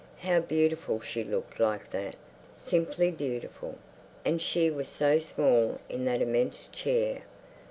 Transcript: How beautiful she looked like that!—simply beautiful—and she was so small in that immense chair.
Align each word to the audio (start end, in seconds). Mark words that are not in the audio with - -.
How 0.21 0.39
beautiful 0.39 0.99
she 1.01 1.23
looked 1.23 1.59
like 1.59 1.91
that!—simply 1.91 3.11
beautiful—and 3.11 4.41
she 4.41 4.71
was 4.71 4.87
so 4.89 5.19
small 5.19 5.79
in 5.89 6.05
that 6.05 6.23
immense 6.23 6.67
chair. 6.71 7.21